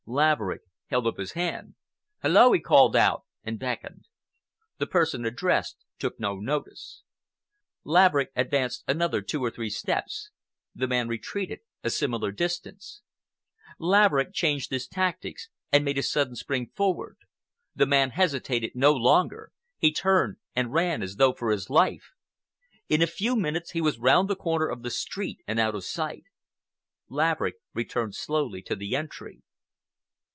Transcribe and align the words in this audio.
Laverick 0.07 0.63
held 0.87 1.07
up 1.07 1.17
his 1.19 1.33
hand. 1.33 1.75
"Hullo!" 2.21 2.51
he 2.51 2.59
called 2.59 2.97
out, 2.97 3.23
and 3.43 3.59
beckoned. 3.59 4.07
The 4.77 4.87
person 4.87 5.23
addressed 5.25 5.77
took 5.99 6.19
no 6.19 6.35
notice. 6.37 7.03
Laverick 7.85 8.31
advanced 8.35 8.83
another 8.87 9.21
two 9.21 9.41
or 9.45 9.51
three 9.51 9.69
steps—the 9.69 10.87
man 10.87 11.07
retreated 11.07 11.59
a 11.83 11.89
similar 11.89 12.31
distance. 12.31 13.03
Laverick 13.79 14.33
changed 14.33 14.69
his 14.71 14.85
tactics 14.87 15.47
and 15.71 15.85
made 15.85 15.99
a 15.99 16.03
sudden 16.03 16.35
spring 16.35 16.71
forward. 16.75 17.17
The 17.75 17.85
man 17.85 18.09
hesitated 18.09 18.71
no 18.75 18.91
longer—he 18.93 19.93
turned 19.93 20.37
and 20.55 20.73
ran 20.73 21.03
as 21.03 21.17
though 21.17 21.31
for 21.31 21.51
his 21.51 21.69
life. 21.69 22.11
In 22.89 23.01
a 23.01 23.07
few 23.07 23.35
minutes 23.35 23.71
he 23.71 23.81
was 23.81 23.99
round 23.99 24.29
the 24.29 24.35
corner 24.35 24.67
of 24.67 24.81
the 24.81 24.91
street 24.91 25.39
and 25.47 25.57
out 25.59 25.75
of 25.75 25.85
sight. 25.85 26.25
Laverick 27.07 27.57
returned 27.73 28.15
slowly 28.15 28.61
to 28.63 28.75
the 28.75 28.93
entry. 28.95 29.43